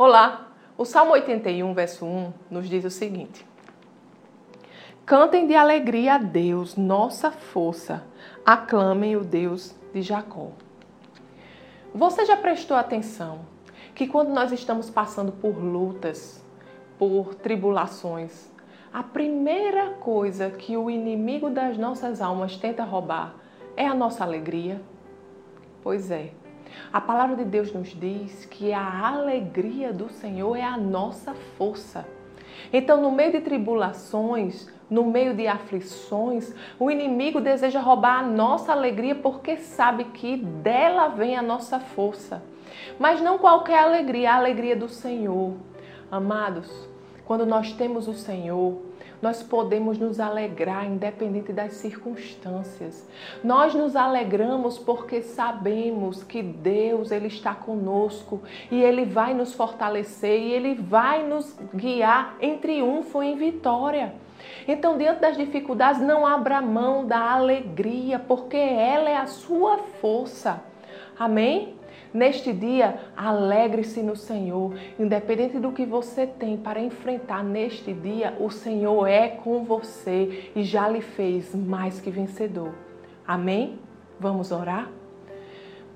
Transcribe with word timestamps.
Olá! 0.00 0.52
O 0.76 0.84
Salmo 0.84 1.10
81, 1.10 1.74
verso 1.74 2.06
1 2.06 2.32
nos 2.48 2.68
diz 2.68 2.84
o 2.84 2.90
seguinte: 2.90 3.44
Cantem 5.04 5.44
de 5.44 5.56
alegria 5.56 6.14
a 6.14 6.18
Deus, 6.18 6.76
nossa 6.76 7.32
força. 7.32 8.04
Aclamem 8.46 9.16
o 9.16 9.24
Deus 9.24 9.74
de 9.92 10.00
Jacó. 10.00 10.52
Você 11.92 12.24
já 12.24 12.36
prestou 12.36 12.76
atenção 12.76 13.40
que 13.92 14.06
quando 14.06 14.28
nós 14.28 14.52
estamos 14.52 14.88
passando 14.88 15.32
por 15.32 15.58
lutas, 15.58 16.44
por 16.96 17.34
tribulações, 17.34 18.48
a 18.92 19.02
primeira 19.02 19.94
coisa 19.94 20.48
que 20.48 20.76
o 20.76 20.88
inimigo 20.88 21.50
das 21.50 21.76
nossas 21.76 22.22
almas 22.22 22.56
tenta 22.56 22.84
roubar 22.84 23.34
é 23.76 23.84
a 23.84 23.94
nossa 23.94 24.22
alegria? 24.22 24.80
Pois 25.82 26.08
é. 26.12 26.30
A 26.92 27.00
palavra 27.00 27.36
de 27.36 27.44
Deus 27.44 27.72
nos 27.72 27.88
diz 27.88 28.44
que 28.46 28.72
a 28.72 29.08
alegria 29.08 29.92
do 29.92 30.08
Senhor 30.08 30.56
é 30.56 30.62
a 30.62 30.76
nossa 30.76 31.34
força. 31.56 32.06
Então, 32.72 33.00
no 33.00 33.10
meio 33.10 33.32
de 33.32 33.40
tribulações, 33.40 34.68
no 34.90 35.04
meio 35.04 35.34
de 35.34 35.46
aflições, 35.46 36.54
o 36.78 36.90
inimigo 36.90 37.40
deseja 37.40 37.80
roubar 37.80 38.20
a 38.20 38.22
nossa 38.22 38.72
alegria 38.72 39.14
porque 39.14 39.56
sabe 39.56 40.04
que 40.04 40.36
dela 40.36 41.08
vem 41.08 41.36
a 41.36 41.42
nossa 41.42 41.78
força. 41.78 42.42
Mas 42.98 43.20
não 43.20 43.38
qualquer 43.38 43.80
alegria, 43.80 44.32
a 44.32 44.36
alegria 44.36 44.76
do 44.76 44.88
Senhor. 44.88 45.54
Amados, 46.10 46.88
quando 47.28 47.44
nós 47.44 47.74
temos 47.74 48.08
o 48.08 48.14
Senhor, 48.14 48.78
nós 49.20 49.42
podemos 49.42 49.98
nos 49.98 50.18
alegrar 50.18 50.86
independente 50.86 51.52
das 51.52 51.74
circunstâncias. 51.74 53.06
Nós 53.44 53.74
nos 53.74 53.94
alegramos 53.94 54.78
porque 54.78 55.20
sabemos 55.20 56.22
que 56.22 56.42
Deus 56.42 57.10
ele 57.10 57.26
está 57.26 57.54
conosco 57.54 58.40
e 58.70 58.82
ele 58.82 59.04
vai 59.04 59.34
nos 59.34 59.52
fortalecer 59.52 60.40
e 60.40 60.52
ele 60.52 60.74
vai 60.76 61.22
nos 61.22 61.54
guiar 61.74 62.34
em 62.40 62.56
triunfo, 62.56 63.22
em 63.22 63.36
vitória. 63.36 64.14
Então, 64.66 64.96
diante 64.96 65.20
das 65.20 65.36
dificuldades, 65.36 66.00
não 66.00 66.26
abra 66.26 66.62
mão 66.62 67.04
da 67.04 67.32
alegria, 67.32 68.18
porque 68.18 68.56
ela 68.56 69.10
é 69.10 69.18
a 69.18 69.26
sua 69.26 69.76
força. 70.00 70.62
Amém? 71.18 71.77
Neste 72.12 72.52
dia, 72.52 72.98
alegre-se 73.16 74.02
no 74.02 74.16
Senhor. 74.16 74.74
Independente 74.98 75.58
do 75.58 75.72
que 75.72 75.84
você 75.84 76.26
tem 76.26 76.56
para 76.56 76.80
enfrentar 76.80 77.44
neste 77.44 77.92
dia, 77.92 78.36
o 78.40 78.50
Senhor 78.50 79.06
é 79.06 79.28
com 79.28 79.64
você 79.64 80.50
e 80.54 80.62
já 80.62 80.88
lhe 80.88 81.00
fez 81.00 81.54
mais 81.54 82.00
que 82.00 82.10
vencedor. 82.10 82.74
Amém? 83.26 83.78
Vamos 84.18 84.50
orar? 84.50 84.90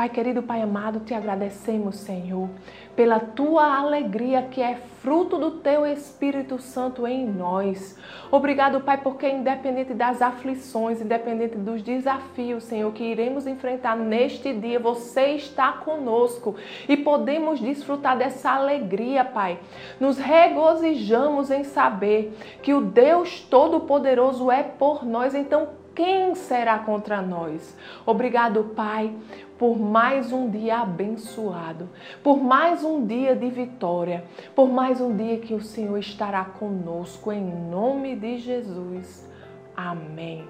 Pai 0.00 0.08
querido, 0.08 0.42
Pai 0.42 0.62
amado, 0.62 1.00
te 1.00 1.12
agradecemos, 1.12 1.96
Senhor, 1.96 2.48
pela 2.96 3.20
tua 3.20 3.76
alegria 3.76 4.40
que 4.50 4.62
é 4.62 4.76
fruto 5.02 5.36
do 5.36 5.50
teu 5.50 5.84
Espírito 5.84 6.58
Santo 6.58 7.06
em 7.06 7.26
nós. 7.26 7.98
Obrigado, 8.30 8.80
Pai, 8.80 8.96
porque 8.96 9.28
independente 9.28 9.92
das 9.92 10.22
aflições, 10.22 11.02
independente 11.02 11.54
dos 11.58 11.82
desafios, 11.82 12.64
Senhor, 12.64 12.90
que 12.94 13.04
iremos 13.04 13.46
enfrentar 13.46 13.94
neste 13.94 14.54
dia, 14.54 14.80
você 14.80 15.32
está 15.32 15.70
conosco 15.70 16.56
e 16.88 16.96
podemos 16.96 17.60
desfrutar 17.60 18.16
dessa 18.16 18.52
alegria, 18.52 19.22
Pai. 19.22 19.58
Nos 20.00 20.16
regozijamos 20.16 21.50
em 21.50 21.62
saber 21.62 22.34
que 22.62 22.72
o 22.72 22.80
Deus 22.80 23.42
Todo-Poderoso 23.42 24.50
é 24.50 24.62
por 24.62 25.04
nós, 25.04 25.34
então 25.34 25.78
quem 26.00 26.34
será 26.34 26.78
contra 26.78 27.20
nós? 27.20 27.76
Obrigado, 28.06 28.72
Pai, 28.74 29.14
por 29.58 29.78
mais 29.78 30.32
um 30.32 30.48
dia 30.48 30.78
abençoado, 30.78 31.90
por 32.22 32.42
mais 32.42 32.82
um 32.82 33.04
dia 33.06 33.36
de 33.36 33.50
vitória, 33.50 34.24
por 34.56 34.66
mais 34.66 34.98
um 34.98 35.14
dia 35.14 35.36
que 35.36 35.52
o 35.52 35.60
Senhor 35.60 35.98
estará 35.98 36.42
conosco, 36.42 37.30
em 37.30 37.44
nome 37.44 38.16
de 38.16 38.38
Jesus. 38.38 39.30
Amém. 39.76 40.48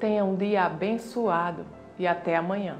Tenha 0.00 0.24
um 0.24 0.34
dia 0.34 0.64
abençoado 0.64 1.64
e 1.96 2.04
até 2.04 2.34
amanhã. 2.34 2.76